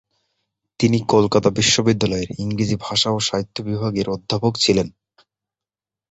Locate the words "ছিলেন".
4.55-4.87